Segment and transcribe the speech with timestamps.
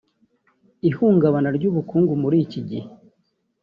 [0.89, 2.85] Ihungabana ry’ubukungu muri iki gihe